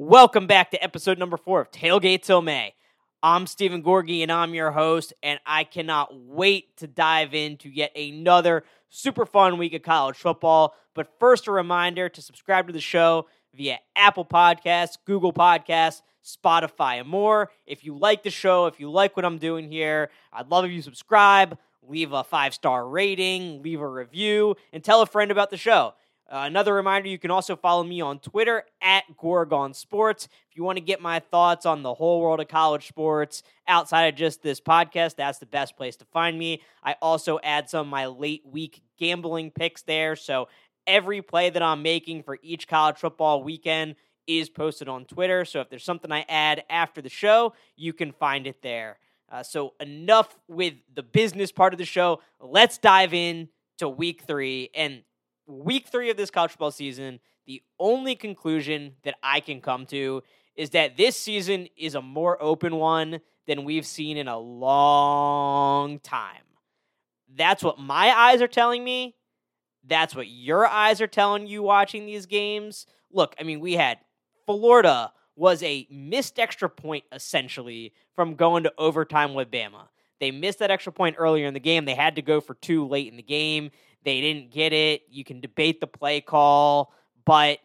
[0.00, 2.74] Welcome back to episode number four of Tailgate Till May.
[3.20, 7.90] I'm Steven Gorgie and I'm your host, and I cannot wait to dive into yet
[7.96, 10.76] another super fun week of college football.
[10.94, 17.00] But first, a reminder to subscribe to the show via Apple Podcasts, Google Podcasts, Spotify,
[17.00, 17.50] and more.
[17.66, 20.70] If you like the show, if you like what I'm doing here, I'd love if
[20.70, 25.50] you subscribe, leave a five star rating, leave a review, and tell a friend about
[25.50, 25.94] the show.
[26.30, 30.28] Uh, another reminder you can also follow me on Twitter at Gorgon Sports.
[30.50, 34.04] If you want to get my thoughts on the whole world of college sports outside
[34.04, 36.60] of just this podcast, that's the best place to find me.
[36.84, 40.16] I also add some of my late week gambling picks there.
[40.16, 40.48] So
[40.86, 43.94] every play that I'm making for each college football weekend
[44.26, 45.46] is posted on Twitter.
[45.46, 48.98] So if there's something I add after the show, you can find it there.
[49.30, 52.20] Uh, so enough with the business part of the show.
[52.38, 54.70] Let's dive in to week three.
[54.74, 55.02] And
[55.48, 60.22] week three of this college football season, the only conclusion that I can come to
[60.54, 65.98] is that this season is a more open one than we've seen in a long
[66.00, 66.42] time.
[67.34, 69.14] That's what my eyes are telling me.
[69.86, 72.86] That's what your eyes are telling you watching these games.
[73.10, 73.98] Look, I mean, we had
[74.44, 79.88] Florida was a missed extra point essentially from going to overtime with Bama.
[80.20, 81.84] They missed that extra point earlier in the game.
[81.84, 83.70] They had to go for two late in the game.
[84.04, 85.02] They didn't get it.
[85.10, 86.92] You can debate the play call,
[87.24, 87.58] but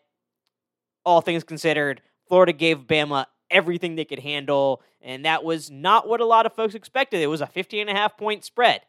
[1.06, 6.22] all things considered, Florida gave Bama everything they could handle, and that was not what
[6.22, 7.22] a lot of folks expected.
[7.22, 8.82] It was a 50 and a half point spread.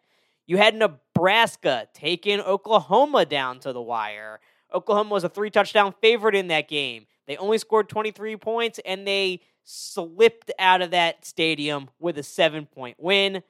[0.46, 4.40] You had Nebraska taking Oklahoma down to the wire.
[4.72, 7.06] Oklahoma was a three touchdown favorite in that game.
[7.26, 12.66] They only scored 23 points and they slipped out of that stadium with a seven
[12.66, 13.42] point win.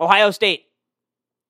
[0.00, 0.66] Ohio State,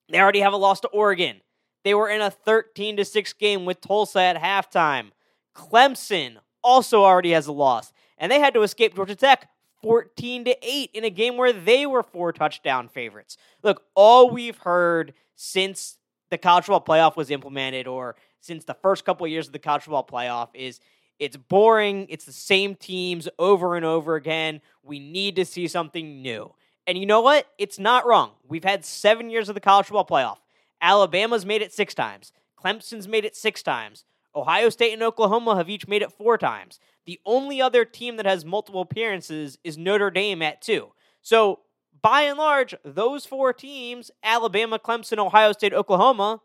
[0.08, 1.40] they already have a loss to Oregon.
[1.84, 5.10] They were in a 13 to 6 game with Tulsa at halftime.
[5.54, 9.48] Clemson also already has a loss, and they had to escape Georgia Tech
[9.82, 13.36] 14 to 8 in a game where they were four touchdown favorites.
[13.62, 15.98] Look, all we've heard since
[16.30, 19.58] the college football playoff was implemented or since the first couple of years of the
[19.58, 20.80] college football playoff is
[21.18, 24.62] it's boring, it's the same teams over and over again.
[24.82, 26.54] We need to see something new.
[26.86, 27.46] And you know what?
[27.58, 28.32] It's not wrong.
[28.48, 30.38] We've had 7 years of the college football playoff.
[30.80, 32.32] Alabama's made it six times.
[32.62, 34.04] Clemson's made it six times.
[34.34, 36.80] Ohio State and Oklahoma have each made it four times.
[37.06, 40.92] The only other team that has multiple appearances is Notre Dame at two.
[41.22, 41.60] So,
[42.02, 46.40] by and large, those four teams Alabama, Clemson, Ohio State, Oklahoma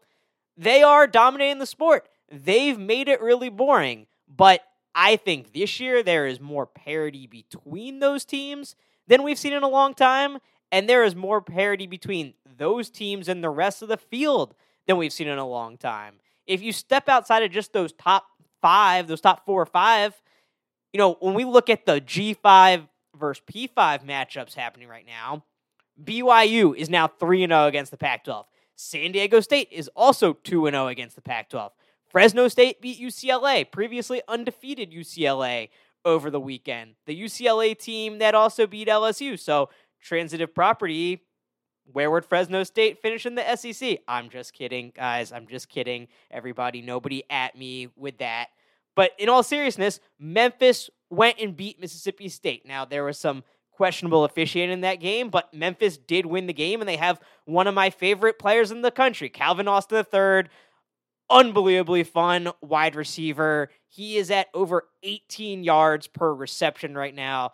[0.59, 2.09] they are dominating the sport.
[2.29, 4.07] They've made it really boring.
[4.27, 4.61] But
[4.93, 8.75] I think this year there is more parity between those teams
[9.07, 10.39] than we've seen in a long time
[10.71, 14.55] and there is more parity between those teams and the rest of the field
[14.87, 16.15] than we've seen in a long time.
[16.47, 18.25] If you step outside of just those top
[18.61, 20.19] five, those top four or five,
[20.93, 22.87] you know, when we look at the G5
[23.17, 25.43] versus P5 matchups happening right now,
[26.03, 28.45] BYU is now 3 0 against the Pac 12.
[28.75, 31.71] San Diego State is also 2 0 against the Pac 12.
[32.09, 35.69] Fresno State beat UCLA, previously undefeated UCLA,
[36.05, 36.95] over the weekend.
[37.05, 39.37] The UCLA team that also beat LSU.
[39.37, 39.69] So
[40.01, 41.23] transitive property.
[41.91, 43.99] Where would Fresno State finish in the SEC?
[44.07, 45.31] I'm just kidding, guys.
[45.31, 46.07] I'm just kidding.
[46.29, 48.47] Everybody, nobody at me with that.
[48.95, 52.65] But in all seriousness, Memphis went and beat Mississippi State.
[52.67, 56.81] Now, there was some questionable officiating in that game, but Memphis did win the game,
[56.81, 60.49] and they have one of my favorite players in the country, Calvin Austin III.
[61.31, 63.69] Unbelievably fun wide receiver.
[63.87, 67.51] He is at over 18 yards per reception right now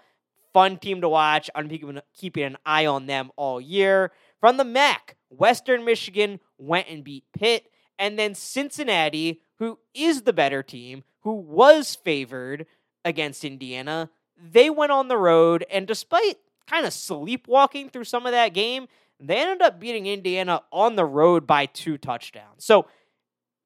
[0.55, 1.49] fun team to watch.
[1.53, 1.69] I'm
[2.13, 4.13] keeping an eye on them all year.
[4.39, 7.69] From the MAC, Western Michigan went and beat Pitt.
[7.99, 12.67] And then Cincinnati, who is the better team, who was favored
[13.03, 14.09] against Indiana,
[14.41, 15.65] they went on the road.
[15.69, 18.87] And despite kind of sleepwalking through some of that game,
[19.19, 22.63] they ended up beating Indiana on the road by two touchdowns.
[22.63, 22.87] So,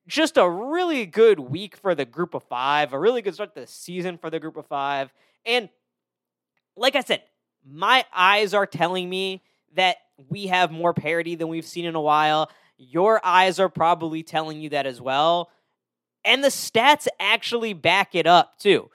[0.08, 3.62] just a really good week for the group of five, a really good start to
[3.62, 5.14] the season for the group of five.
[5.46, 5.70] And
[6.76, 7.24] like I said,
[7.66, 9.44] my eyes are telling me
[9.76, 9.98] that
[10.30, 12.50] we have more parity than we've seen in a while.
[12.78, 15.50] Your eyes are probably telling you that as well.
[16.26, 18.90] And the stats actually back it up too.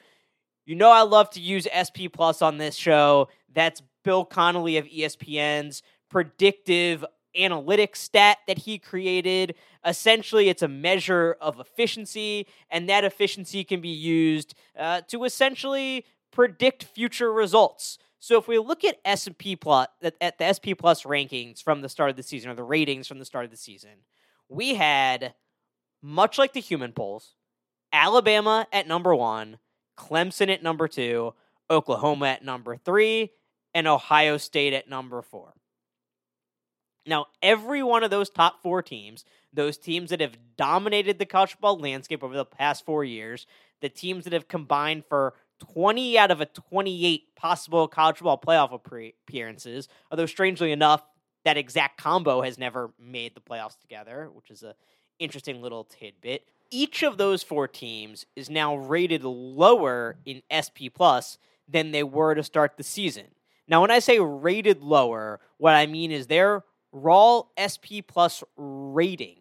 [0.66, 3.28] You know, I love to use SP Plus on this show.
[3.52, 7.04] That's Bill Connelly of ESPN's predictive
[7.38, 9.54] analytics stat that he created.
[9.84, 16.06] Essentially, it's a measure of efficiency, and that efficiency can be used uh, to essentially
[16.34, 17.98] predict future results.
[18.18, 19.88] So if we look at S&P plus
[20.20, 23.18] at the SP Plus rankings from the start of the season or the ratings from
[23.18, 23.90] the start of the season,
[24.48, 25.34] we had
[26.02, 27.34] much like the human polls,
[27.92, 29.58] Alabama at number 1,
[29.96, 31.34] Clemson at number two,
[31.70, 33.30] Oklahoma at number three,
[33.72, 35.54] and Ohio State at number four.
[37.06, 41.52] Now, every one of those top four teams, those teams that have dominated the college
[41.52, 43.46] football landscape over the past four years,
[43.80, 48.72] the teams that have combined for 20 out of a 28 possible college football playoff
[48.72, 51.02] appearances, although strangely enough,
[51.44, 54.74] that exact combo has never made the playoffs together, which is a
[55.18, 56.44] interesting little tidbit.
[56.70, 62.34] Each of those four teams is now rated lower in SP plus than they were
[62.34, 63.26] to start the season.
[63.68, 69.36] Now, when I say rated lower, what I mean is their raw SP plus rating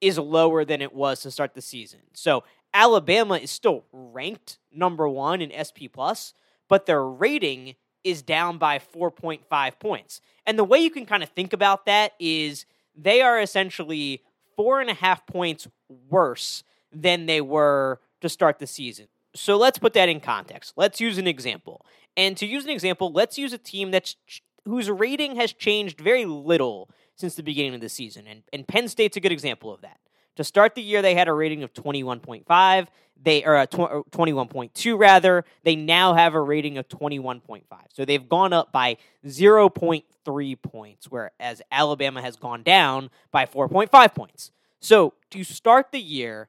[0.00, 2.00] is lower than it was to start the season.
[2.12, 2.42] So
[2.74, 6.34] Alabama is still ranked number one in SP plus,
[6.68, 7.74] but their rating
[8.04, 10.20] is down by 4.5 points.
[10.46, 12.66] And the way you can kind of think about that is
[12.96, 14.22] they are essentially
[14.56, 15.68] four and a half points
[16.10, 19.08] worse than they were to start the season.
[19.34, 20.74] So let's put that in context.
[20.76, 21.86] Let's use an example.
[22.16, 24.16] And to use an example, let's use a team that's
[24.64, 28.26] whose rating has changed very little since the beginning of the season.
[28.26, 29.98] And, and Penn State's a good example of that.
[30.36, 32.86] To start the year, they had a rating of 21.5.
[33.22, 35.44] They are uh, uh, 21.2 rather.
[35.62, 37.62] They now have a rating of 21.5.
[37.92, 38.96] So they've gone up by
[39.26, 44.50] 0.3 points, whereas Alabama has gone down by 4.5 points.
[44.80, 46.48] So to start the year,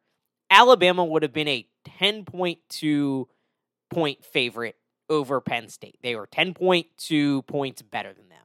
[0.49, 1.67] Alabama would have been a
[1.99, 3.25] 10.2
[3.91, 4.75] point favorite
[5.09, 5.99] over Penn State.
[6.01, 8.37] They were 10.2 points better than them.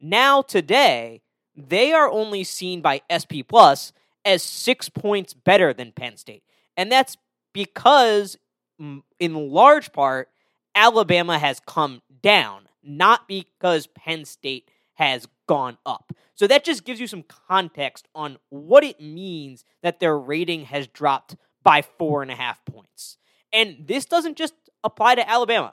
[0.00, 1.20] Now today,
[1.56, 3.92] they are only seen by SP Plus
[4.28, 6.42] as six points better than Penn State.
[6.76, 7.16] And that's
[7.54, 8.36] because,
[8.78, 10.28] in large part,
[10.74, 16.12] Alabama has come down, not because Penn State has gone up.
[16.34, 20.86] So that just gives you some context on what it means that their rating has
[20.86, 23.16] dropped by four and a half points.
[23.50, 24.54] And this doesn't just
[24.84, 25.72] apply to Alabama.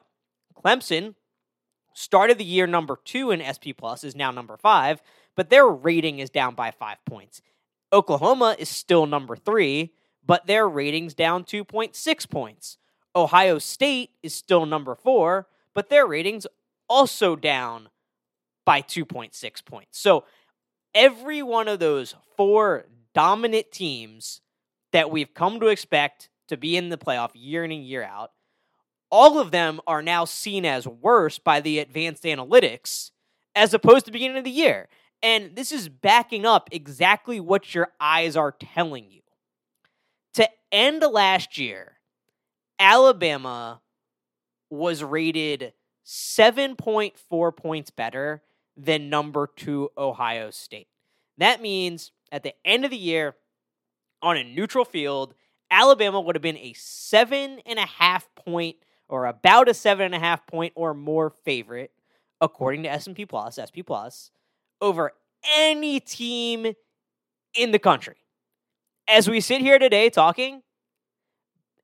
[0.64, 1.16] Clemson
[1.94, 5.02] started the year number two in SP Plus, is now number five,
[5.36, 7.42] but their rating is down by five points.
[7.94, 9.94] Oklahoma is still number three,
[10.26, 12.78] but their ratings down 2.6 points.
[13.16, 16.46] Ohio State is still number four, but their ratings
[16.90, 17.90] also down
[18.66, 20.00] by 2.6 points.
[20.00, 20.26] So
[20.94, 24.42] every one of those four dominant teams
[24.92, 28.32] that we've come to expect to be in the playoff year in and year out,
[29.10, 33.12] all of them are now seen as worse by the advanced analytics
[33.56, 34.90] as opposed to beginning of the year.
[35.26, 39.22] And this is backing up exactly what your eyes are telling you.
[40.36, 41.94] To end last year,
[42.78, 43.82] Alabama
[44.70, 45.74] was rated
[46.06, 48.44] 7.4 points better
[48.78, 50.90] than number two Ohio State.
[51.40, 53.36] That means at the end of the year,
[54.22, 55.34] on a neutral field,
[55.72, 58.76] Alabama would have been a seven and a half point
[59.10, 61.92] or about a seven and a half point or more favorite,
[62.40, 64.30] according to S&P Plus, SP Plus,
[64.82, 65.12] over
[65.58, 66.74] any team
[67.56, 68.16] in the country.
[69.08, 70.64] As we sit here today talking,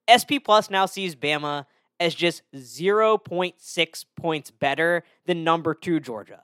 [0.10, 1.66] SP Plus now sees Bama
[2.00, 6.42] as just 0.6 points better than number two Georgia.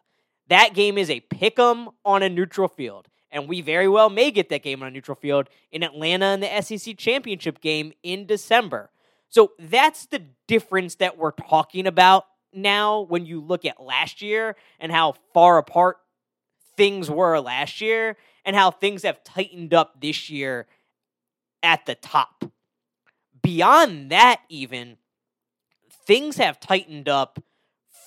[0.50, 3.08] That game is a pick 'em on a neutral field.
[3.32, 6.40] And we very well may get that game on a neutral field in Atlanta in
[6.40, 8.92] the SEC championship game in December.
[9.30, 14.56] So that's the difference that we're talking about now when you look at last year
[14.80, 15.98] and how far apart
[16.78, 18.16] things were last year
[18.46, 20.68] and how things have tightened up this year
[21.62, 22.46] at the top.
[23.42, 24.98] Beyond that, even,
[26.06, 27.44] things have tightened up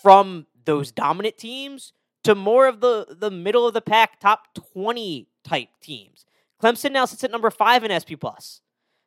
[0.03, 1.93] from those dominant teams
[2.25, 6.25] to more of the, the middle of the pack, top 20 type teams.
[6.63, 8.61] Clemson now sits at number five in SP Plus.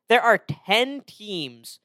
[0.09, 1.79] There are 10 teams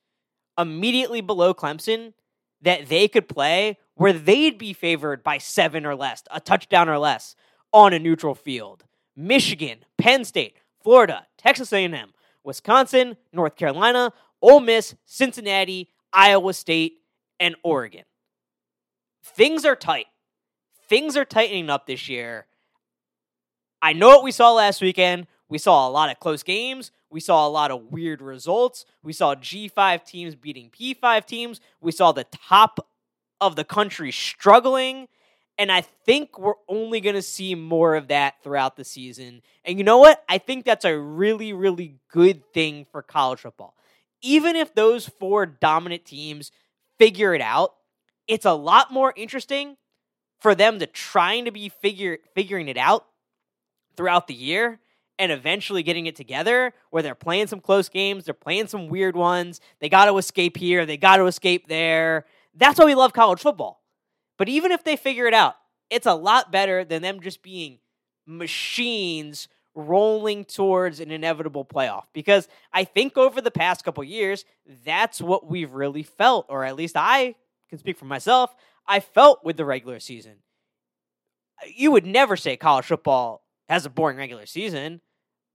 [0.59, 2.15] immediately below Clemson
[2.61, 6.99] that they could play where they'd be favored by seven or less, a touchdown or
[6.99, 7.37] less
[7.73, 8.85] on a neutral field.
[9.17, 12.13] Michigan, Penn State, Florida, Texas A&M,
[12.45, 16.99] Wisconsin, North Carolina, Ole Miss, Cincinnati, Iowa State,
[17.41, 18.05] and Oregon.
[19.23, 20.07] Things are tight.
[20.89, 22.47] Things are tightening up this year.
[23.83, 25.27] I know what we saw last weekend.
[25.49, 26.91] We saw a lot of close games.
[27.11, 28.85] We saw a lot of weird results.
[29.03, 31.61] We saw G5 teams beating P5 teams.
[31.81, 32.87] We saw the top
[33.41, 35.09] of the country struggling.
[35.59, 39.43] And I think we're only going to see more of that throughout the season.
[39.65, 40.25] And you know what?
[40.29, 43.75] I think that's a really, really good thing for college football.
[44.23, 46.53] Even if those four dominant teams
[46.97, 47.75] figure it out,
[48.29, 49.77] it's a lot more interesting
[50.39, 53.07] for them to trying to be figure figuring it out
[53.97, 54.79] throughout the year
[55.19, 59.17] and eventually getting it together where they're playing some close games, they're playing some weird
[59.17, 59.61] ones.
[59.81, 62.27] They got to escape here, they got to escape there.
[62.55, 63.78] That's why we love college football.
[64.39, 65.57] But even if they figure it out,
[65.91, 67.79] it's a lot better than them just being
[68.27, 72.05] machines rolling towards an inevitable playoff.
[72.13, 74.45] Because I think over the past couple years
[74.85, 77.35] that's what we've really felt or at least I
[77.69, 78.55] can speak for myself
[78.87, 80.37] I felt with the regular season.
[81.75, 85.01] You would never say college football has a boring regular season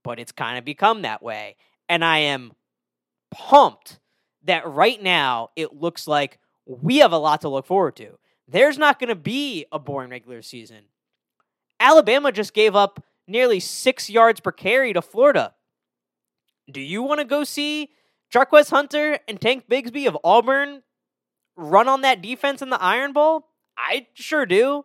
[0.04, 1.56] but it's kind of become that way.
[1.88, 2.52] And I am
[3.30, 3.98] pumped
[4.44, 8.78] that right now it looks like we have a lot to look forward to there's
[8.78, 10.84] not going to be a boring regular season
[11.80, 15.54] Alabama just gave up nearly six yards per carry to Florida.
[16.70, 17.90] Do you want to go see
[18.32, 20.82] Jarquez Hunter and Tank Bigsby of Auburn
[21.56, 23.48] run on that defense in the Iron Bowl?
[23.76, 24.84] I sure do.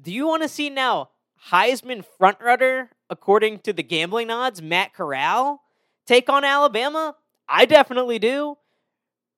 [0.00, 1.10] Do you want to see now
[1.50, 5.62] Heisman frontrunner, according to the gambling odds, Matt Corral,
[6.06, 7.16] take on Alabama?
[7.48, 8.56] I definitely do.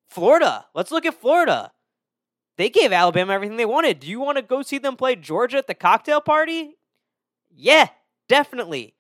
[0.09, 0.67] Florida.
[0.75, 1.73] Let's look at Florida.
[2.59, 4.01] They gave Alabama everything they wanted.
[4.01, 6.77] Do you want to go see them play Georgia at the cocktail party?
[7.55, 7.89] Yeah,
[8.29, 8.95] definitely.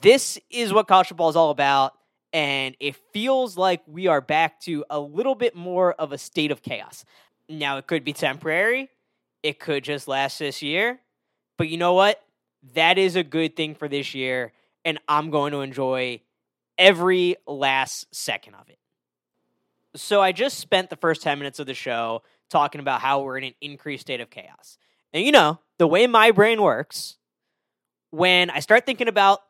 [0.00, 1.92] This is what college football is all about.
[2.32, 6.50] And it feels like we are back to a little bit more of a state
[6.50, 7.04] of chaos.
[7.46, 8.88] Now, it could be temporary,
[9.42, 11.00] it could just last this year.
[11.58, 12.22] But you know what?
[12.74, 14.52] That is a good thing for this year.
[14.84, 16.22] And I'm going to enjoy
[16.78, 18.78] every last second of it.
[19.96, 23.38] So, I just spent the first 10 minutes of the show talking about how we're
[23.38, 24.78] in an increased state of chaos.
[25.12, 27.16] And you know, the way my brain works,
[28.10, 29.40] when I start thinking about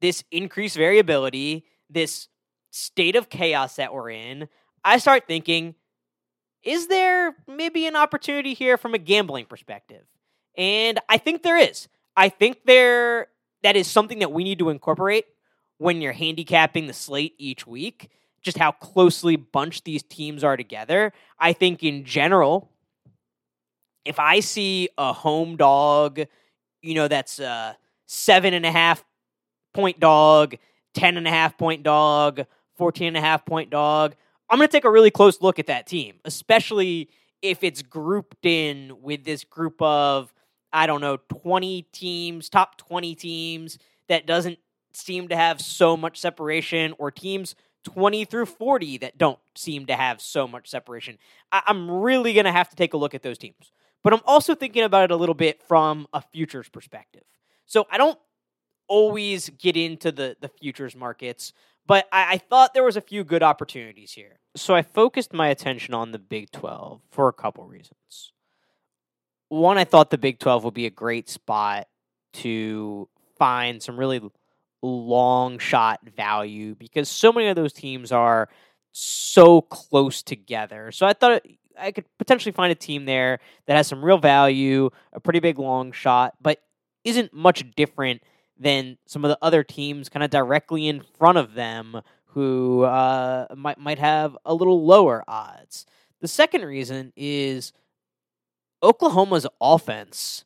[0.00, 2.28] this increased variability, this
[2.70, 4.48] state of chaos that we're in,
[4.84, 5.74] I start thinking,
[6.62, 10.04] is there maybe an opportunity here from a gambling perspective?
[10.56, 11.88] And I think there is.
[12.16, 13.28] I think there
[13.62, 15.24] that is something that we need to incorporate
[15.78, 18.10] when you're handicapping the slate each week,
[18.42, 21.12] just how closely bunched these teams are together.
[21.38, 22.70] I think in general,
[24.04, 26.20] if I see a home dog,
[26.82, 29.04] you know, that's a seven and a half
[29.72, 30.56] point dog,
[30.94, 32.44] ten and a half point dog,
[32.76, 34.16] 14 and a half point dog,
[34.50, 37.08] I'm going to take a really close look at that team, especially
[37.42, 40.32] if it's grouped in with this group of,
[40.72, 44.58] I don't know, 20 teams, top 20 teams that doesn't
[44.92, 49.94] seem to have so much separation, or teams 20 through 40 that don't seem to
[49.94, 51.18] have so much separation.
[51.50, 53.72] I- am really going to have to take a look at those teams.
[54.02, 57.22] But I'm also thinking about it a little bit from a futures perspective.
[57.66, 58.18] So I don't
[58.88, 61.52] always get into the, the futures markets,
[61.86, 64.40] but I, I thought there was a few good opportunities here.
[64.56, 68.32] So I focused my attention on the Big 12 for a couple reasons.
[69.48, 71.88] One, I thought the Big 12 would be a great spot
[72.34, 73.08] to
[73.38, 74.20] find some really
[74.82, 78.48] long shot value because so many of those teams are
[78.90, 80.90] so close together.
[80.92, 81.42] So I thought
[81.78, 85.58] I could potentially find a team there that has some real value, a pretty big
[85.58, 86.60] long shot, but
[87.04, 88.22] isn't much different
[88.58, 93.46] than some of the other teams kind of directly in front of them who uh,
[93.56, 95.86] might might have a little lower odds.
[96.20, 97.72] The second reason is
[98.82, 100.44] Oklahoma's offense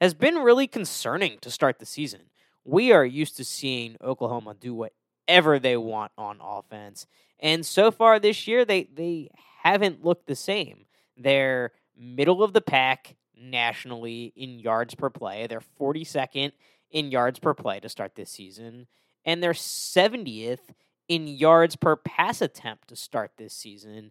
[0.00, 2.22] has been really concerning to start the season.
[2.66, 7.06] We are used to seeing Oklahoma do whatever they want on offense.
[7.38, 9.30] And so far this year they they
[9.62, 10.86] haven't looked the same.
[11.16, 15.46] They're middle of the pack nationally in yards per play.
[15.46, 16.52] They're 42nd
[16.90, 18.86] in yards per play to start this season,
[19.24, 20.72] and they're 70th
[21.08, 24.10] in yards per pass attempt to start this season.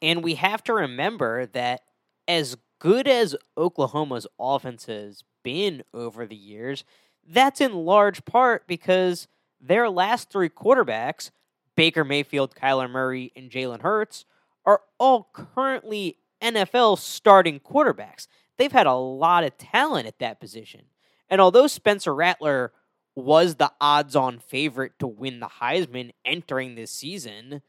[0.00, 1.82] And we have to remember that
[2.26, 6.84] as good as Oklahoma's offense has been over the years,
[7.30, 9.28] that's in large part because
[9.60, 11.30] their last three quarterbacks,
[11.76, 14.24] Baker Mayfield, Kyler Murray, and Jalen Hurts,
[14.66, 18.26] are all currently NFL starting quarterbacks.
[18.58, 20.82] They've had a lot of talent at that position.
[21.28, 22.72] And although Spencer Rattler
[23.14, 27.62] was the odds on favorite to win the Heisman entering this season,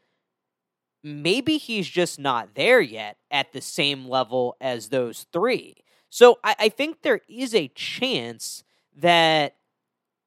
[1.03, 5.75] maybe he's just not there yet at the same level as those three.
[6.10, 8.63] So I, I think there is a chance
[8.98, 9.56] that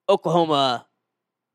[0.09, 0.87] Oklahoma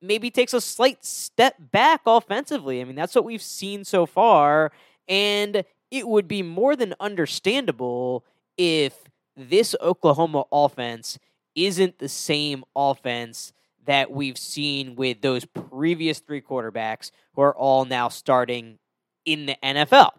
[0.01, 2.81] maybe takes a slight step back offensively.
[2.81, 4.71] I mean, that's what we've seen so far.
[5.07, 8.25] And it would be more than understandable
[8.57, 8.95] if
[9.35, 11.17] this Oklahoma offense
[11.55, 13.53] isn't the same offense
[13.85, 18.77] that we've seen with those previous three quarterbacks who are all now starting
[19.25, 20.11] in the NFL.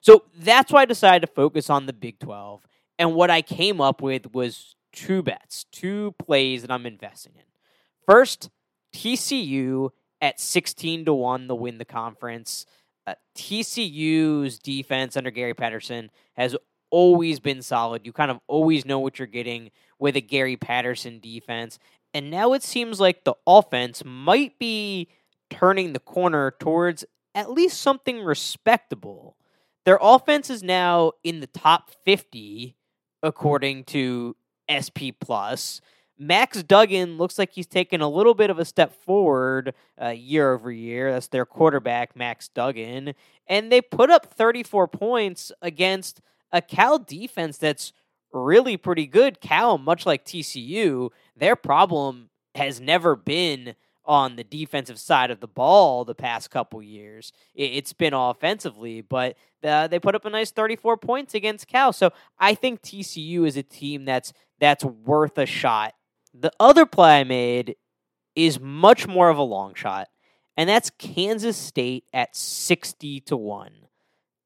[0.00, 2.64] So that's why I decided to focus on the Big 12.
[2.98, 7.42] And what I came up with was two bets, two plays that I'm investing in.
[8.06, 8.50] First,
[8.94, 9.90] TCU
[10.20, 12.66] at 16 to 1 to win the conference.
[13.06, 16.56] Uh, TCU's defense under Gary Patterson has
[16.90, 18.06] always been solid.
[18.06, 21.78] You kind of always know what you're getting with a Gary Patterson defense.
[22.14, 25.08] And now it seems like the offense might be
[25.50, 27.04] turning the corner towards
[27.34, 29.36] at least something respectable.
[29.84, 32.76] Their offense is now in the top 50
[33.22, 34.36] according to
[34.68, 35.80] SP Plus.
[36.18, 39.72] Max Duggan looks like he's taken a little bit of a step forward
[40.02, 41.12] uh, year over year.
[41.12, 43.14] That's their quarterback, Max Duggan.
[43.46, 46.20] And they put up 34 points against
[46.52, 47.92] a Cal defense that's
[48.32, 49.40] really pretty good.
[49.40, 55.46] Cal, much like TCU, their problem has never been on the defensive side of the
[55.46, 57.30] ball the past couple years.
[57.54, 61.92] It's been offensively, but uh, they put up a nice 34 points against Cal.
[61.92, 65.94] So I think TCU is a team that's that's worth a shot.
[66.34, 67.76] The other play I made
[68.34, 70.08] is much more of a long shot,
[70.56, 73.72] and that's Kansas State at 60 to 1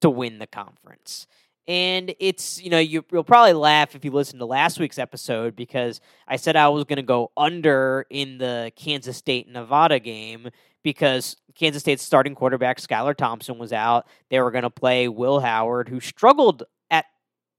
[0.01, 1.27] to win the conference.
[1.69, 5.55] And it's, you know, you, will probably laugh if you listen to last week's episode
[5.55, 10.51] because I said I was going to go under in the Kansas State Nevada game
[10.83, 14.07] because Kansas State's starting quarterback, Skylar Thompson, was out.
[14.31, 17.07] They were going to play Will Howard, who struggled at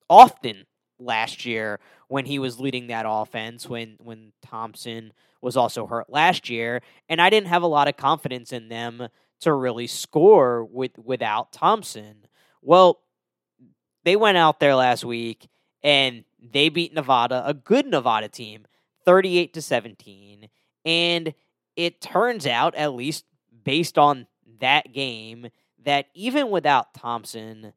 [0.10, 0.66] often
[1.00, 5.12] last year when he was leading that offense when when Thompson
[5.42, 9.08] was also hurt last year and I didn't have a lot of confidence in them
[9.42, 12.26] to really score with without Thompson.
[12.62, 13.00] Well,
[14.06, 15.50] they went out there last week
[15.84, 18.66] and they beat Nevada, a good Nevada team,
[19.06, 20.48] 38 to 17.
[20.86, 21.34] And
[21.76, 23.26] it turns out, at least
[23.64, 24.28] based on
[24.60, 25.48] that game,
[25.84, 27.74] that even without Thompson,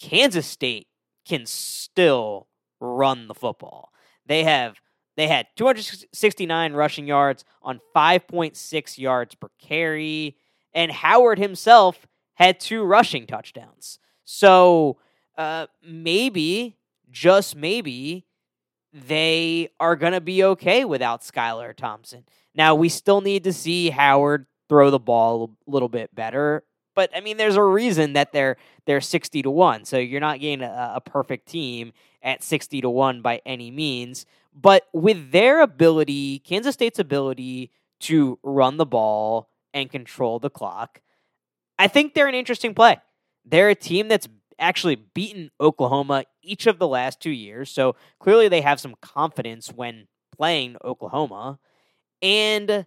[0.00, 0.86] Kansas State
[1.26, 2.48] can still
[2.80, 3.92] run the football.
[4.26, 4.80] They have
[5.16, 10.36] they had 269 rushing yards on 5.6 yards per carry,
[10.72, 13.98] and Howard himself had two rushing touchdowns.
[14.22, 14.98] So
[15.36, 16.76] uh, maybe,
[17.10, 18.26] just maybe,
[18.92, 22.24] they are going to be okay without Skylar Thompson.
[22.54, 26.64] Now, we still need to see Howard throw the ball a little bit better.
[26.94, 29.84] But I mean, there's a reason that they're they're sixty to one.
[29.84, 34.26] So you're not getting a, a perfect team at sixty to one by any means.
[34.52, 41.00] But with their ability, Kansas State's ability to run the ball and control the clock,
[41.78, 42.96] I think they're an interesting play.
[43.44, 47.70] They're a team that's actually beaten Oklahoma each of the last two years.
[47.70, 51.58] So clearly they have some confidence when playing Oklahoma.
[52.22, 52.86] And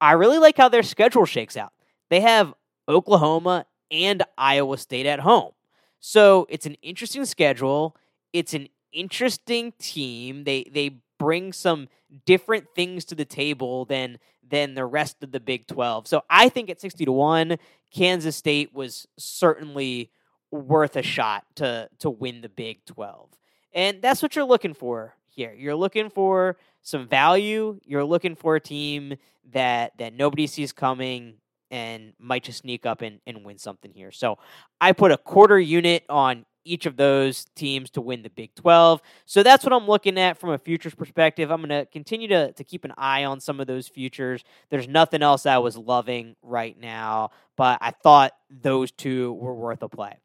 [0.00, 1.72] I really like how their schedule shakes out.
[2.10, 2.54] They have
[2.88, 5.52] Oklahoma and Iowa State at home.
[6.00, 7.96] So it's an interesting schedule.
[8.32, 10.44] It's an interesting team.
[10.44, 11.88] They they bring some
[12.26, 16.08] different things to the table than than the rest of the Big 12.
[16.08, 17.56] So I think at 60 to 1,
[17.94, 20.10] Kansas State was certainly
[20.52, 23.28] worth a shot to to win the Big 12.
[23.74, 25.54] And that's what you're looking for here.
[25.56, 27.80] You're looking for some value.
[27.84, 29.14] You're looking for a team
[29.52, 31.34] that that nobody sees coming
[31.70, 34.12] and might just sneak up and, and win something here.
[34.12, 34.38] So
[34.80, 39.00] I put a quarter unit on each of those teams to win the Big 12.
[39.26, 41.50] So that's what I'm looking at from a futures perspective.
[41.50, 44.44] I'm going to continue to, to keep an eye on some of those futures.
[44.70, 49.82] There's nothing else I was loving right now, but I thought those two were worth
[49.82, 50.18] a play.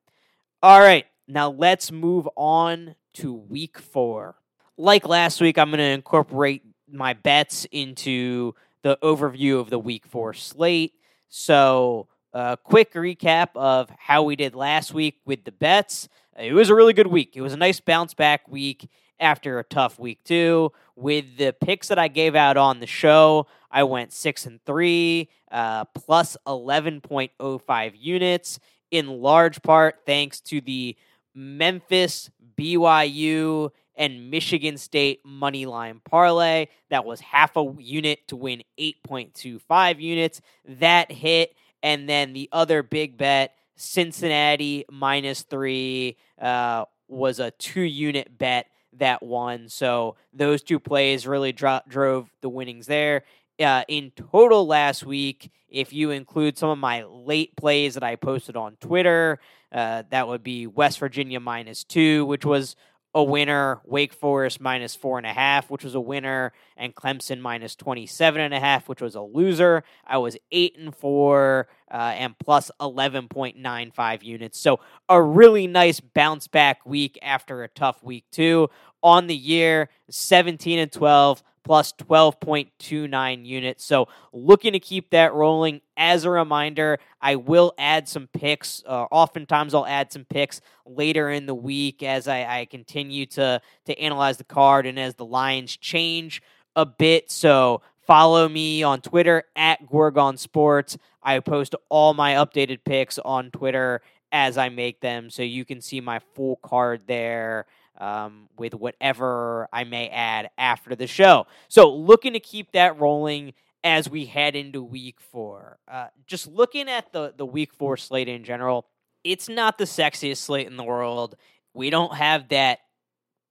[0.64, 4.38] All right, now let's move on to week four.
[4.76, 10.08] Like last week, I'm going to incorporate my bets into the overview of the week
[10.08, 10.94] four slate.
[11.30, 16.10] So, a quick recap of how we did last week with the bets.
[16.36, 17.34] It was a really good week.
[17.36, 18.90] It was a nice bounce back week
[19.20, 20.72] after a tough week two.
[20.96, 25.30] With the picks that I gave out on the show, I went six and three,
[25.52, 28.60] uh, plus eleven point oh five units
[28.92, 30.96] in large part thanks to the
[31.34, 36.68] Memphis, BYU, and Michigan State money line parlay.
[36.90, 40.42] That was half a unit to win 8.25 units.
[40.66, 41.56] That hit.
[41.84, 48.68] And then the other big bet, Cincinnati minus three, uh, was a two unit bet
[48.94, 49.70] that won.
[49.70, 53.24] So those two plays really dro- drove the winnings there
[53.60, 58.16] uh, in total last week, if you include some of my late plays that I
[58.16, 59.40] posted on Twitter,
[59.72, 62.76] uh, that would be West Virginia minus two, which was
[63.14, 67.40] a winner, Wake Forest minus four and a half, which was a winner, and Clemson
[67.40, 69.84] minus 27 and a half, which was a loser.
[70.06, 74.60] I was eight and four uh, and plus 11.95 units.
[74.60, 78.70] So a really nice bounce back week after a tough week, too.
[79.02, 83.84] On the year, 17 and 12 plus 12.29 units.
[83.84, 85.82] So looking to keep that rolling.
[85.98, 88.84] As a reminder, I will add some picks.
[88.88, 93.60] Uh, oftentimes, I'll add some picks later in the week as I, I continue to
[93.86, 96.42] to analyze the card and as the lines change
[96.78, 97.30] a bit.
[97.30, 100.98] So follow me on Twitter at Gorgon Sports.
[101.22, 104.02] I post all my updated picks on Twitter
[104.32, 107.66] as I make them, so you can see my full card there
[107.98, 111.48] um, with whatever I may add after the show.
[111.68, 115.80] So, looking to keep that rolling as we head into week four.
[115.88, 118.86] Uh, just looking at the, the week four slate in general,
[119.24, 121.36] it's not the sexiest slate in the world.
[121.74, 122.80] We don't have that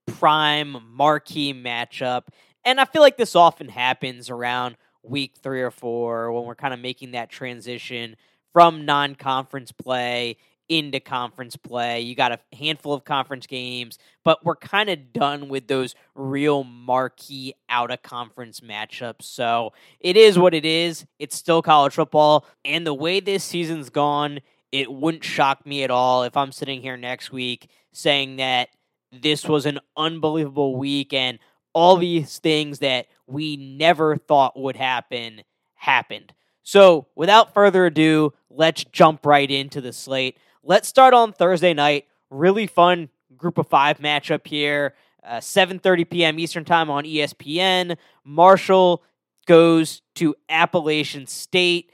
[0.06, 2.24] prime marquee matchup.
[2.64, 6.74] And I feel like this often happens around week three or four when we're kind
[6.74, 8.16] of making that transition
[8.52, 10.36] from non conference play
[10.68, 12.00] into conference play.
[12.00, 16.64] You got a handful of conference games, but we're kind of done with those real
[16.64, 19.22] marquee out of conference matchups.
[19.22, 21.06] So it is what it is.
[21.18, 22.46] It's still college football.
[22.64, 24.40] And the way this season's gone,
[24.72, 28.68] it wouldn't shock me at all if I'm sitting here next week saying that
[29.12, 31.38] this was an unbelievable week and
[31.72, 35.42] all these things that we never thought would happen
[35.74, 36.32] happened.
[36.62, 40.36] So, without further ado, let's jump right into the slate.
[40.68, 42.08] Let's start on Thursday night.
[42.28, 44.94] Really fun group of five matchup here.
[45.22, 46.40] Uh, 7:30 p.m.
[46.40, 47.96] Eastern Time on ESPN.
[48.24, 49.04] Marshall
[49.46, 51.92] goes to Appalachian State.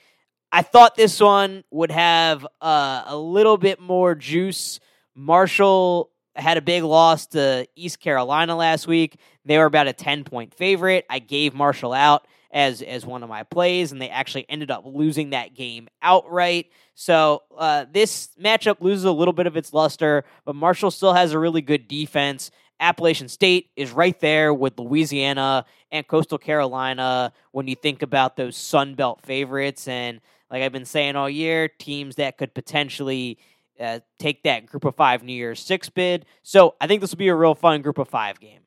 [0.50, 4.80] I thought this one would have uh, a little bit more juice.
[5.14, 9.18] Marshall had a big loss to East Carolina last week.
[9.44, 11.04] They were about a 10 point favorite.
[11.11, 14.84] I gave Marshall out as as one of my plays, and they actually ended up
[14.86, 16.66] losing that game outright.
[16.94, 21.32] So uh, this matchup loses a little bit of its luster, but Marshall still has
[21.32, 22.50] a really good defense.
[22.78, 28.56] Appalachian State is right there with Louisiana and Coastal Carolina when you think about those
[28.56, 29.86] Sun Belt favorites.
[29.86, 33.38] And like I've been saying all year, teams that could potentially
[33.80, 36.26] uh, take that group of five New Year's Six bid.
[36.42, 38.60] So I think this will be a real fun group of five game.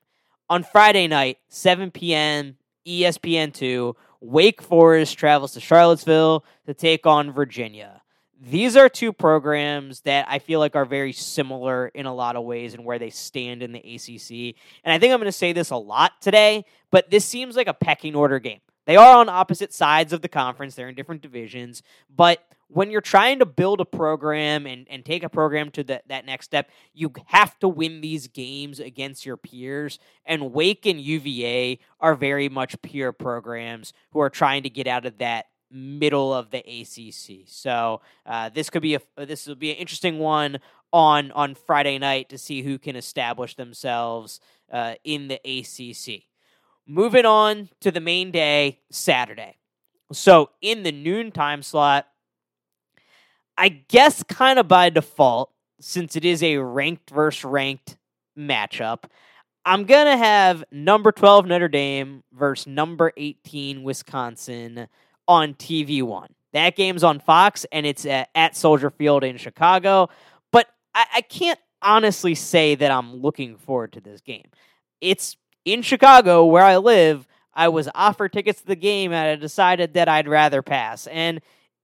[0.49, 2.57] On Friday night, 7 p.m.
[2.85, 8.01] ESPN2, Wake Forest travels to Charlottesville to take on Virginia.
[8.41, 12.43] These are two programs that I feel like are very similar in a lot of
[12.43, 14.55] ways and where they stand in the ACC.
[14.83, 17.67] And I think I'm going to say this a lot today, but this seems like
[17.67, 18.59] a pecking order game.
[18.85, 21.81] They are on opposite sides of the conference, they're in different divisions,
[22.15, 26.01] but when you're trying to build a program and, and take a program to the,
[26.07, 29.99] that next step, you have to win these games against your peers.
[30.25, 35.05] And Wake and UVA are very much peer programs who are trying to get out
[35.05, 37.47] of that middle of the ACC.
[37.47, 40.59] So uh, this could be a this will be an interesting one
[40.91, 44.39] on on Friday night to see who can establish themselves
[44.71, 46.23] uh, in the ACC.
[46.87, 49.57] Moving on to the main day, Saturday.
[50.11, 52.07] So in the noon time slot,
[53.57, 57.97] I guess kind of by default, since it is a ranked versus ranked
[58.37, 59.05] matchup,
[59.65, 64.87] I'm going to have number 12 Notre Dame versus number 18 Wisconsin
[65.27, 66.27] on TV1.
[66.53, 70.09] That game's on Fox and it's at, at Soldier Field in Chicago.
[70.51, 74.45] But I, I can't honestly say that I'm looking forward to this game.
[75.01, 77.27] It's in Chicago where I live.
[77.53, 81.07] I was offered tickets to the game and I decided that I'd rather pass.
[81.07, 81.41] And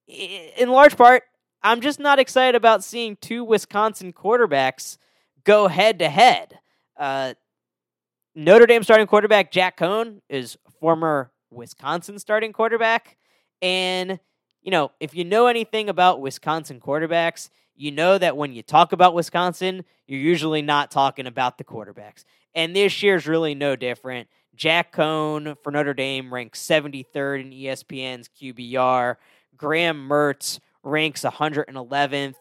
[0.07, 1.23] in large part,
[1.63, 4.97] I'm just not excited about seeing two Wisconsin quarterbacks
[5.43, 6.59] go head to head.
[6.97, 7.33] Uh,
[8.33, 13.17] Notre Dame starting quarterback Jack Coan is former Wisconsin starting quarterback.
[13.61, 14.19] And,
[14.61, 18.91] you know, if you know anything about Wisconsin quarterbacks, you know that when you talk
[18.93, 22.25] about Wisconsin, you're usually not talking about the quarterbacks.
[22.55, 24.27] And this year is really no different.
[24.55, 29.15] Jack Coan for Notre Dame ranks 73rd in ESPN's QBR.
[29.55, 32.35] Graham Mertz ranks 111th.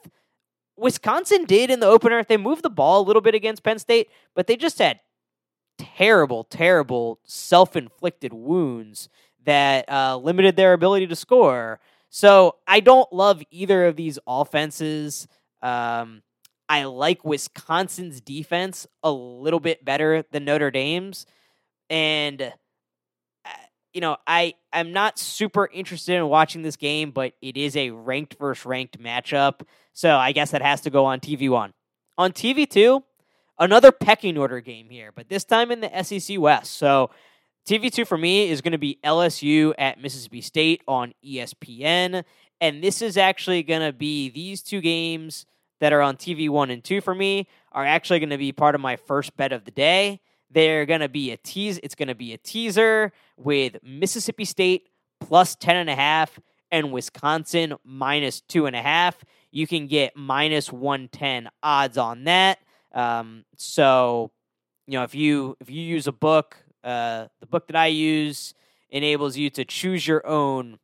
[0.76, 2.24] Wisconsin did in the opener.
[2.24, 5.00] They moved the ball a little bit against Penn State, but they just had
[5.78, 9.08] terrible, terrible self inflicted wounds
[9.44, 11.80] that uh, limited their ability to score.
[12.08, 15.28] So I don't love either of these offenses.
[15.62, 16.22] Um,
[16.68, 21.26] I like Wisconsin's defense a little bit better than Notre Dame's.
[21.88, 22.52] And
[23.92, 27.90] you know, I I'm not super interested in watching this game, but it is a
[27.90, 31.72] ranked versus ranked matchup, so I guess that has to go on TV one.
[32.16, 33.02] On TV two,
[33.58, 36.74] another pecking order game here, but this time in the SEC West.
[36.74, 37.10] So
[37.66, 42.24] TV two for me is going to be LSU at Mississippi State on ESPN,
[42.60, 45.46] and this is actually going to be these two games
[45.80, 48.74] that are on TV one and two for me are actually going to be part
[48.74, 50.20] of my first bet of the day.
[50.50, 51.78] They're to be a tease.
[51.82, 54.88] It's to be a teaser with Mississippi State
[55.20, 56.38] plus 10.5
[56.70, 59.14] and Wisconsin minus 2.5.
[59.50, 62.58] You can get minus 110 odds on that.
[62.92, 64.30] Um, so,
[64.86, 68.54] you know, if you if you use a book, uh, the book that I use
[68.90, 70.78] enables you to choose your own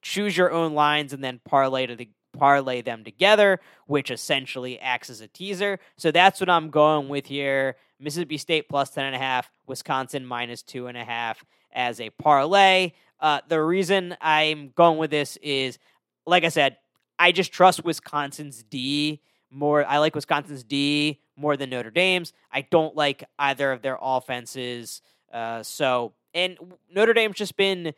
[0.00, 5.10] choose your own lines and then parlay to the parlay them together, which essentially acts
[5.10, 5.78] as a teaser.
[5.96, 7.76] So that's what I'm going with here.
[8.00, 11.36] Mississippi State plus 10.5, Wisconsin minus 2.5
[11.72, 12.92] as a parlay.
[13.20, 15.78] Uh, the reason I'm going with this is,
[16.26, 16.76] like I said,
[17.18, 19.20] I just trust Wisconsin's D
[19.50, 19.84] more.
[19.84, 22.32] I like Wisconsin's D more than Notre Dame's.
[22.52, 25.02] I don't like either of their offenses.
[25.32, 26.56] Uh, so, and
[26.92, 27.92] Notre Dame's just been,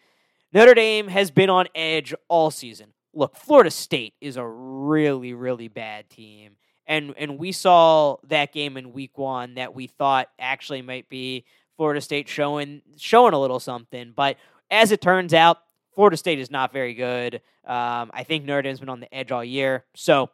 [0.53, 2.93] Notre Dame has been on edge all season.
[3.13, 6.53] Look, Florida State is a really, really bad team.
[6.87, 11.45] And, and we saw that game in week one that we thought actually might be
[11.77, 14.13] Florida State showing showing a little something.
[14.15, 14.37] But
[14.71, 15.59] as it turns out,
[15.95, 17.37] Florida State is not very good.
[17.65, 19.85] Um, I think Notre Dame's been on the edge all year.
[19.95, 20.31] So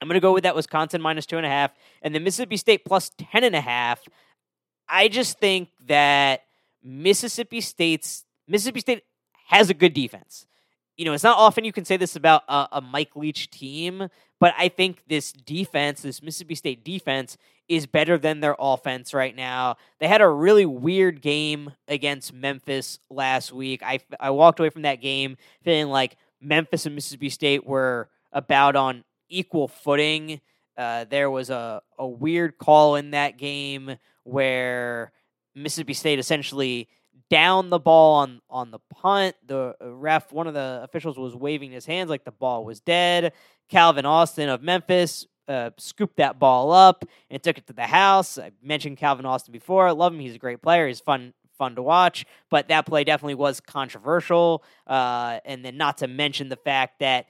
[0.00, 1.72] I'm going to go with that Wisconsin minus two and a half.
[2.02, 4.00] And then Mississippi State plus ten and a half.
[4.88, 6.42] I just think that
[6.82, 9.02] Mississippi State's Mississippi State
[9.48, 10.46] has a good defense.
[10.96, 14.08] You know, it's not often you can say this about a, a Mike Leach team,
[14.40, 17.36] but I think this defense, this Mississippi State defense,
[17.68, 19.76] is better than their offense right now.
[19.98, 23.82] They had a really weird game against Memphis last week.
[23.82, 28.76] I, I walked away from that game feeling like Memphis and Mississippi State were about
[28.76, 30.40] on equal footing.
[30.76, 35.12] Uh, there was a, a weird call in that game where
[35.54, 36.88] Mississippi State essentially
[37.30, 39.36] down the ball on on the punt.
[39.46, 43.32] The ref, one of the officials, was waving his hands like the ball was dead.
[43.68, 48.38] Calvin Austin of Memphis uh, scooped that ball up and took it to the house.
[48.38, 49.88] I mentioned Calvin Austin before.
[49.88, 50.20] I love him.
[50.20, 50.86] He's a great player.
[50.86, 52.26] He's fun fun to watch.
[52.50, 54.62] But that play definitely was controversial.
[54.86, 57.26] Uh, and then not to mention the fact that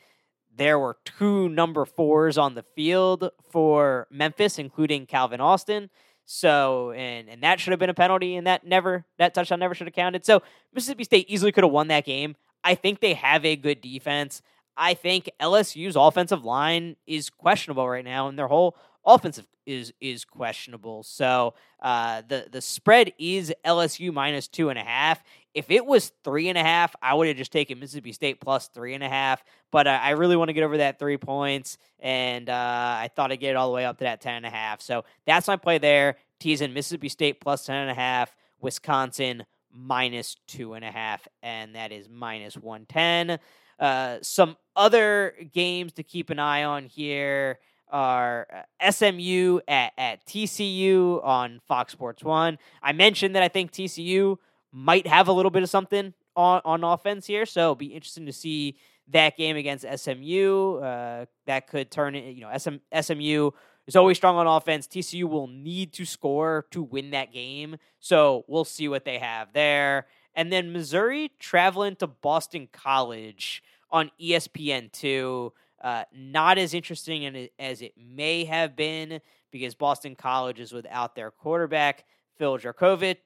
[0.57, 5.91] there were two number fours on the field for Memphis, including Calvin Austin.
[6.27, 9.75] So and and that should have been a penalty, and that never that touchdown never
[9.75, 10.27] should have counted.
[10.27, 10.43] So
[10.75, 12.35] Mississippi State easily could have won that game.
[12.65, 14.43] I think they have a good defense.
[14.77, 18.77] I think LSU's offensive line is questionable right now, and their whole
[19.07, 21.03] offensive is is questionable.
[21.03, 25.23] So uh, the the spread is LSU minus two and a half.
[25.55, 28.69] If it was three and a half, I would have just taken Mississippi State plus
[28.69, 29.43] three and a half.
[29.71, 33.33] But uh, I really want to get over that three points, and uh, I thought
[33.33, 34.81] I'd get it all the way up to that ten and a half.
[34.81, 36.17] So that's my play there.
[36.39, 41.75] Teasing Mississippi State plus ten and a half, Wisconsin minus two and a half, and
[41.75, 43.39] that is minus one ten.
[43.79, 48.47] Uh, some other games to keep an eye on here are
[48.81, 52.59] uh, SMU at, at TCU on Fox Sports One.
[52.83, 54.39] I mentioned that I think TCU
[54.73, 58.33] might have a little bit of something on, on offense here, so be interesting to
[58.33, 58.77] see
[59.09, 60.79] that game against SMU.
[60.79, 63.51] Uh, that could turn it, you know, SM, SMU
[63.87, 64.87] is always strong on offense.
[64.87, 69.53] TCU will need to score to win that game, so we'll see what they have
[69.53, 70.07] there.
[70.35, 75.53] And then Missouri traveling to Boston College on ESPN2.
[75.87, 79.21] Uh, not as interesting as it may have been
[79.53, 82.05] because Boston College is without their quarterback,
[82.39, 83.19] Phil Jurkovec.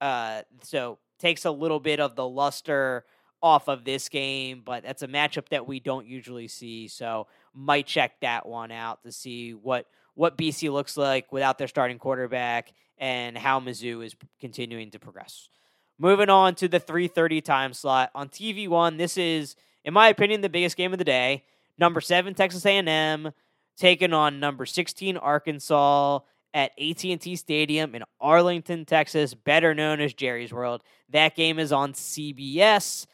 [0.00, 3.04] Uh, so takes a little bit of the luster
[3.40, 6.88] off of this game, but that's a matchup that we don't usually see.
[6.88, 11.68] So might check that one out to see what what BC looks like without their
[11.68, 15.48] starting quarterback and how Mizzou is continuing to progress.
[15.96, 18.96] Moving on to the 3:30 time slot on TV one.
[18.96, 21.44] This is, in my opinion, the biggest game of the day.
[21.80, 23.32] Number seven Texas A&M
[23.78, 26.20] taking on number 16 Arkansas
[26.52, 30.82] at AT&T Stadium in Arlington, Texas, better known as Jerry's World.
[31.08, 33.06] That game is on CBS.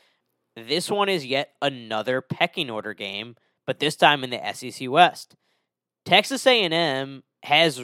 [0.56, 5.36] This one is yet another pecking order game, but this time in the SEC West.
[6.04, 7.80] Texas A&M has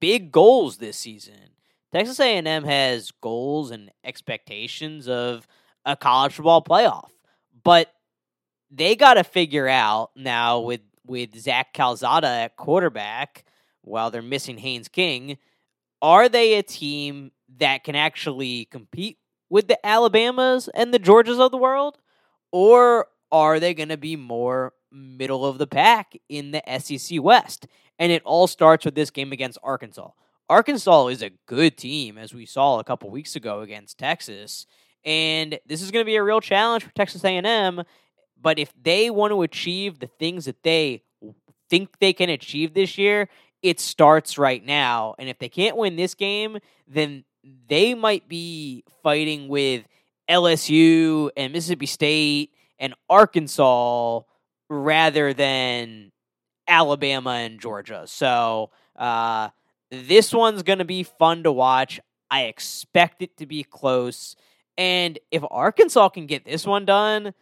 [0.00, 1.50] big goals this season.
[1.92, 5.46] Texas A&M has goals and expectations of
[5.84, 7.10] a college football playoff,
[7.62, 7.93] but
[8.74, 13.44] they got to figure out now with with Zach Calzada at quarterback
[13.82, 15.36] while they're missing Haynes King,
[16.00, 19.18] are they a team that can actually compete
[19.50, 21.98] with the Alabamas and the Georgias of the world,
[22.50, 27.66] or are they going to be more middle of the pack in the SEC West?
[27.98, 30.10] And it all starts with this game against Arkansas.
[30.48, 34.66] Arkansas is a good team, as we saw a couple weeks ago against Texas,
[35.04, 37.82] and this is going to be a real challenge for Texas A&M.
[38.44, 41.02] But if they want to achieve the things that they
[41.70, 43.30] think they can achieve this year,
[43.62, 45.14] it starts right now.
[45.18, 47.24] And if they can't win this game, then
[47.68, 49.84] they might be fighting with
[50.28, 54.20] LSU and Mississippi State and Arkansas
[54.68, 56.12] rather than
[56.68, 58.02] Alabama and Georgia.
[58.06, 59.48] So uh,
[59.90, 61.98] this one's going to be fun to watch.
[62.30, 64.36] I expect it to be close.
[64.76, 67.32] And if Arkansas can get this one done,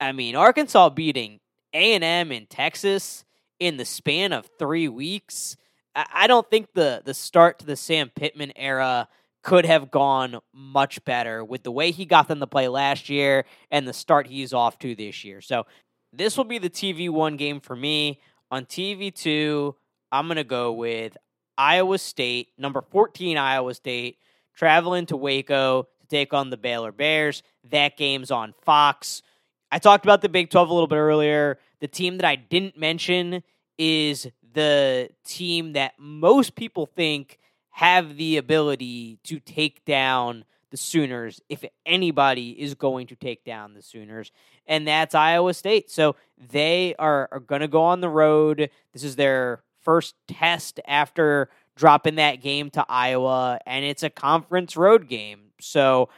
[0.00, 1.40] I mean, Arkansas beating
[1.74, 3.24] A&M in Texas
[3.58, 5.56] in the span of three weeks,
[5.94, 9.08] I don't think the, the start to the Sam Pittman era
[9.42, 13.44] could have gone much better with the way he got them to play last year
[13.70, 15.40] and the start he's off to this year.
[15.40, 15.66] So
[16.12, 18.20] this will be the TV one game for me.
[18.50, 19.74] On TV two,
[20.12, 21.16] I'm to go with
[21.56, 24.18] Iowa State, number 14 Iowa State,
[24.54, 27.42] traveling to Waco to take on the Baylor Bears.
[27.70, 29.22] That game's on Fox.
[29.70, 31.58] I talked about the Big 12 a little bit earlier.
[31.80, 33.42] The team that I didn't mention
[33.76, 37.38] is the team that most people think
[37.70, 43.74] have the ability to take down the Sooners if anybody is going to take down
[43.74, 44.32] the Sooners,
[44.66, 45.90] and that's Iowa State.
[45.90, 48.70] So they are, are going to go on the road.
[48.92, 54.76] This is their first test after dropping that game to Iowa, and it's a conference
[54.76, 55.52] road game.
[55.60, 56.08] So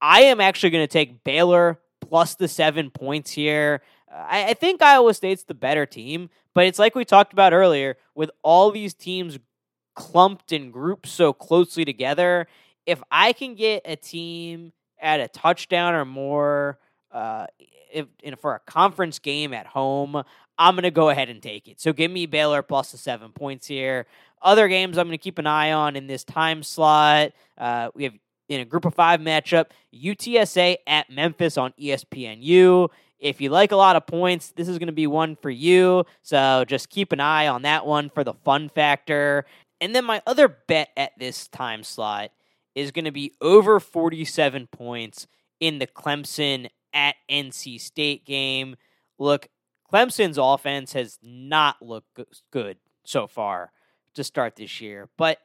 [0.00, 3.82] I am actually going to take Baylor plus the seven points here.
[4.10, 7.96] I, I think Iowa State's the better team, but it's like we talked about earlier
[8.14, 9.38] with all these teams
[9.94, 12.46] clumped and grouped so closely together.
[12.84, 16.78] If I can get a team at a touchdown or more
[17.10, 17.46] uh,
[17.92, 18.06] if,
[18.40, 20.22] for a conference game at home,
[20.58, 21.80] I'm going to go ahead and take it.
[21.80, 24.06] So give me Baylor plus the seven points here.
[24.40, 27.32] Other games I'm going to keep an eye on in this time slot.
[27.58, 28.14] Uh, we have
[28.48, 32.88] in a group of five matchup UTSA at Memphis on ESPNU.
[33.18, 36.04] If you like a lot of points, this is going to be one for you.
[36.22, 39.46] So just keep an eye on that one for the fun factor.
[39.80, 42.30] And then my other bet at this time slot
[42.74, 45.26] is going to be over 47 points
[45.60, 48.76] in the Clemson at NC State game.
[49.18, 49.48] Look,
[49.92, 53.72] Clemson's offense has not looked good so far
[54.14, 55.38] to start this year, but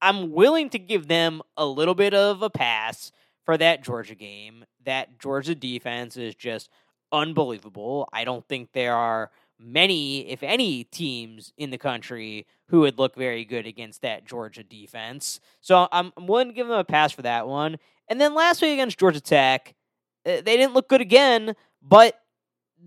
[0.00, 3.12] I'm willing to give them a little bit of a pass
[3.44, 4.64] for that Georgia game.
[4.84, 6.70] That Georgia defense is just
[7.12, 8.08] unbelievable.
[8.12, 13.16] I don't think there are many, if any, teams in the country who would look
[13.16, 15.40] very good against that Georgia defense.
[15.60, 17.78] So I'm, willing to give them a pass for that one.
[18.08, 19.74] And then last week against Georgia Tech,
[20.24, 22.20] eh, they didn't look good again, but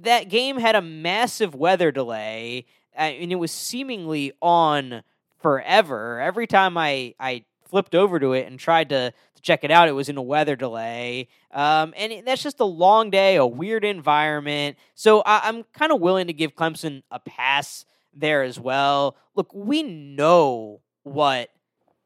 [0.02, 5.04] that game had a massive weather delay, uh, and it was seemingly on
[5.42, 6.20] forever.
[6.20, 9.88] Every time I I flipped over to it and tried to, to check it out,
[9.88, 11.30] it was in a weather delay.
[11.52, 14.78] Um, and it, that's just a long day, a weird environment.
[14.94, 19.16] So I, I'm kind of willing to give Clemson a pass there as well.
[19.36, 21.50] Look, we know what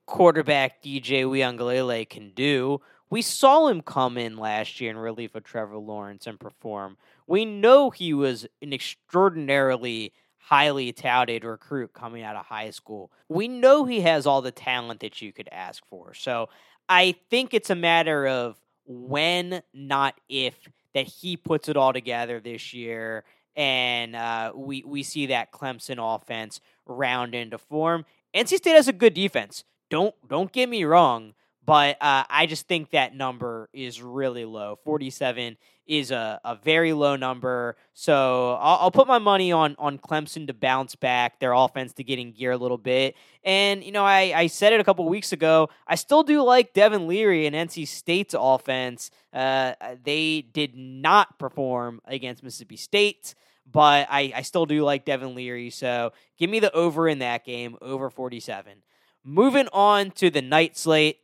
[0.06, 2.80] quarterback DJ Uiagalelei can do.
[3.10, 6.98] We saw him come in last year in relief of Trevor Lawrence and perform.
[7.28, 10.14] We know he was an extraordinarily
[10.46, 13.12] highly touted recruit coming out of high school.
[13.28, 16.14] We know he has all the talent that you could ask for.
[16.14, 16.50] So
[16.88, 20.56] I think it's a matter of when, not if,
[20.94, 23.24] that he puts it all together this year.
[23.56, 28.06] And uh, we we see that Clemson offense round into form.
[28.36, 29.64] NC State has a good defense.
[29.90, 31.34] Don't don't get me wrong,
[31.66, 34.80] but uh, I just think that number is really low.
[34.84, 37.76] Forty seven is a, a very low number.
[37.94, 42.04] So I'll, I'll, put my money on on Clemson to bounce back, their offense to
[42.04, 43.16] get in gear a little bit.
[43.44, 45.70] And, you know, I, I said it a couple weeks ago.
[45.88, 49.12] I still do like Devin Leary and NC State's offense.
[49.32, 49.74] Uh,
[50.04, 53.36] they did not perform against Mississippi State.
[53.72, 55.72] But I, I still do like Devin Leary.
[55.72, 58.84] So give me the over in that game, over 47.
[59.24, 61.20] Moving on to the night slate.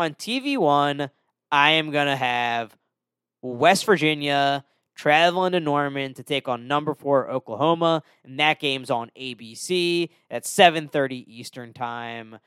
[0.00, 1.10] On TV one,
[1.52, 2.74] I am to have
[3.42, 4.64] West Virginia
[4.96, 10.46] traveling to Norman to take on number four Oklahoma, and that game's on ABC at
[10.46, 12.38] 7:30 Eastern time.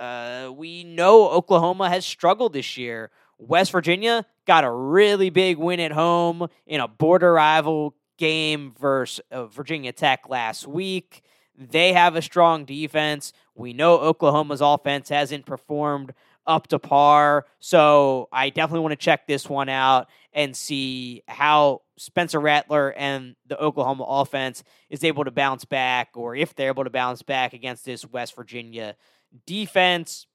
[0.00, 3.12] Uh, we know Oklahoma has struggled this year.
[3.38, 9.20] West Virginia got a really big win at home in a border rival game versus
[9.30, 11.22] uh, Virginia Tech last week.
[11.56, 13.32] They have a strong defense.
[13.54, 16.12] We know Oklahoma's offense hasn't performed
[16.46, 17.46] up to par.
[17.58, 23.36] So I definitely want to check this one out and see how Spencer Rattler and
[23.46, 27.52] the Oklahoma offense is able to bounce back, or if they're able to bounce back
[27.52, 28.96] against this West Virginia
[29.46, 30.26] defense.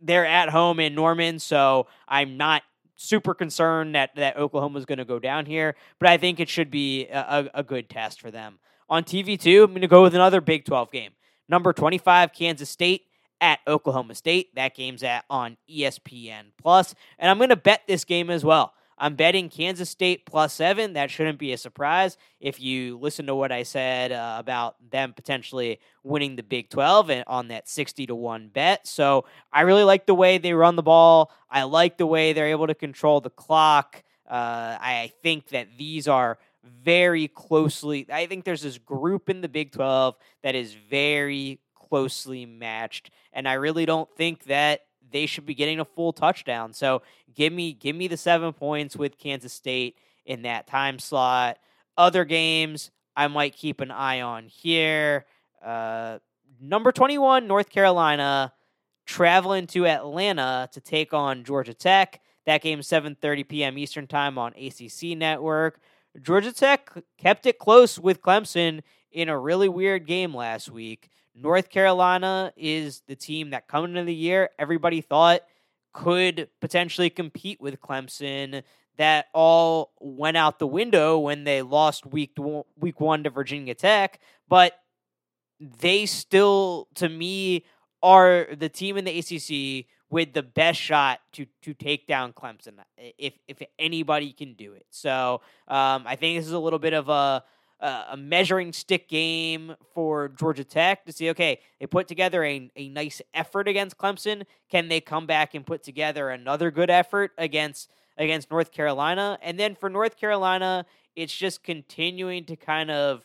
[0.00, 2.62] They're at home in Norman, so I'm not
[2.94, 6.48] super concerned that, that Oklahoma is going to go down here, but I think it
[6.48, 8.58] should be a, a, good test for them.
[8.88, 11.12] On TV2, I'm going to go with another Big 12 game.
[11.48, 13.07] Number 25, Kansas State
[13.40, 14.54] at Oklahoma State.
[14.54, 18.74] That game's at on ESPN Plus, and I'm going to bet this game as well.
[19.00, 20.94] I'm betting Kansas State plus seven.
[20.94, 25.12] That shouldn't be a surprise if you listen to what I said uh, about them
[25.12, 28.86] potentially winning the Big 12 and on that 60 to 1 bet.
[28.86, 31.32] So I really like the way they run the ball.
[31.50, 34.02] I like the way they're able to control the clock.
[34.28, 36.38] Uh, I think that these are
[36.82, 42.46] very closely, I think there's this group in the Big 12 that is very closely
[42.46, 43.10] matched.
[43.32, 46.72] And I really don't think that they should be getting a full touchdown.
[46.72, 47.02] So
[47.34, 51.58] give me give me the seven points with Kansas State in that time slot.
[51.96, 55.26] Other games I might keep an eye on here.
[55.64, 56.18] Uh,
[56.60, 58.52] number twenty one, North Carolina
[59.06, 62.20] traveling to Atlanta to take on Georgia Tech.
[62.46, 63.78] That game 7:30 p.m.
[63.78, 65.80] Eastern Time on ACC Network.
[66.22, 71.10] Georgia Tech kept it close with Clemson in a really weird game last week.
[71.40, 75.42] North Carolina is the team that coming into the year everybody thought
[75.92, 78.62] could potentially compete with Clemson.
[78.96, 82.36] That all went out the window when they lost week
[82.76, 84.18] week one to Virginia Tech,
[84.48, 84.72] but
[85.60, 87.64] they still, to me,
[88.02, 92.74] are the team in the ACC with the best shot to to take down Clemson.
[92.96, 96.92] If if anybody can do it, so um, I think this is a little bit
[96.92, 97.44] of a
[97.80, 102.70] uh, a measuring stick game for Georgia Tech to see, okay, they put together a,
[102.76, 104.44] a nice effort against Clemson.
[104.70, 109.38] Can they come back and put together another good effort against against North Carolina?
[109.42, 113.24] And then for North Carolina, it's just continuing to kind of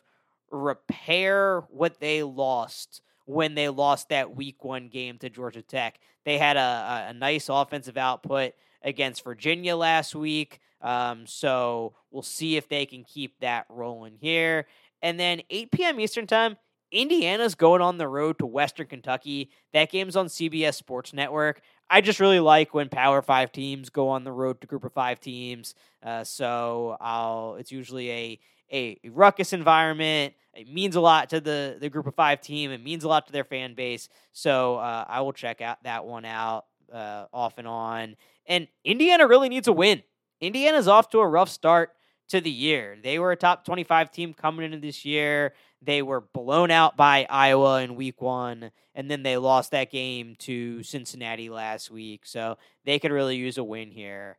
[0.51, 5.99] repair what they lost when they lost that week one game to Georgia Tech.
[6.25, 10.59] They had a, a nice offensive output against Virginia last week.
[10.81, 14.67] Um, so we'll see if they can keep that rolling here.
[15.01, 15.99] And then 8 p.m.
[15.99, 16.57] Eastern Time,
[16.91, 19.49] Indiana's going on the road to Western Kentucky.
[19.73, 21.61] That game's on CBS Sports Network.
[21.89, 24.93] I just really like when Power Five teams go on the road to Group of
[24.93, 25.73] Five teams.
[26.03, 27.55] Uh, so I'll.
[27.59, 28.39] It's usually a,
[28.71, 30.33] a ruckus environment.
[30.53, 32.71] It means a lot to the the Group of Five team.
[32.71, 34.09] It means a lot to their fan base.
[34.31, 38.15] So uh, I will check out that one out uh, off and on.
[38.45, 40.03] And Indiana really needs a win.
[40.41, 41.91] Indiana's off to a rough start
[42.29, 42.97] to the year.
[43.01, 45.53] They were a top 25 team coming into this year.
[45.81, 50.35] They were blown out by Iowa in week one, and then they lost that game
[50.39, 52.25] to Cincinnati last week.
[52.25, 54.37] So they could really use a win here.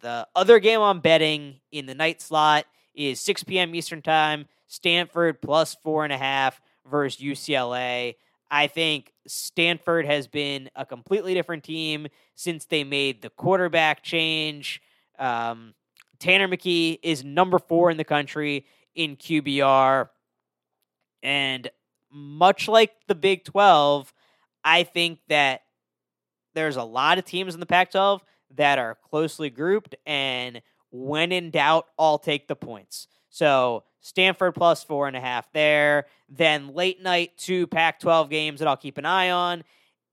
[0.00, 3.74] The other game I'm betting in the night slot is 6 p.m.
[3.74, 8.14] Eastern Time Stanford plus four and a half versus UCLA.
[8.50, 14.82] I think Stanford has been a completely different team since they made the quarterback change.
[15.18, 15.74] Um,
[16.18, 20.08] Tanner McKee is number four in the country in QBR.
[21.22, 21.70] And
[22.10, 24.12] much like the Big 12,
[24.64, 25.62] I think that
[26.54, 28.22] there's a lot of teams in the Pac 12
[28.56, 29.94] that are closely grouped.
[30.06, 30.62] And
[30.92, 33.08] when in doubt, I'll take the points.
[33.30, 36.06] So Stanford plus four and a half there.
[36.28, 39.64] Then late night two Pac-12 games that I'll keep an eye on.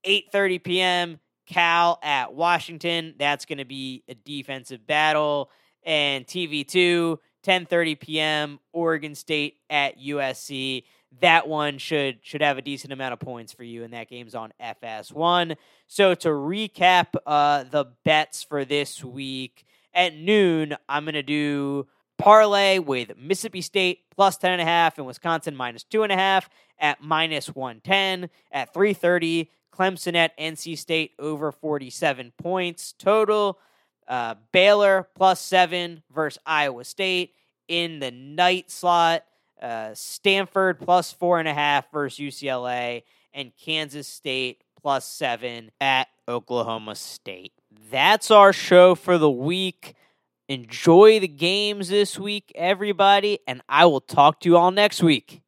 [0.05, 1.19] 8:30 p.m.
[1.45, 3.15] Cal at Washington.
[3.19, 5.51] That's going to be a defensive battle.
[5.83, 8.59] And TV2 10:30 p.m.
[8.73, 10.83] Oregon State at USC.
[11.21, 14.35] That one should should have a decent amount of points for you, and that game's
[14.35, 15.57] on FS1.
[15.87, 21.87] So to recap uh, the bets for this week at noon, I'm gonna do
[22.17, 28.29] parlay with Mississippi State plus 10.5 and Wisconsin minus 2.5 at minus 110.
[28.51, 33.57] At 3.30, Clemson at NC State over 47 points total.
[34.07, 37.33] Uh, Baylor plus 7 versus Iowa State.
[37.67, 39.23] In the night slot,
[39.61, 43.03] uh, Stanford plus 4.5 versus UCLA.
[43.33, 47.53] And Kansas State plus 7 at Oklahoma State.
[47.91, 49.95] That's our show for the week.
[50.47, 55.41] Enjoy the games this week, everybody, and I will talk to you all next week.